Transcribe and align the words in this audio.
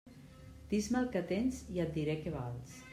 Dis-me 0.71 0.99
el 1.05 1.11
que 1.17 1.23
tens 1.35 1.63
i 1.77 1.85
et 1.87 1.95
diré 2.01 2.21
què 2.25 2.39
vals. 2.43 2.79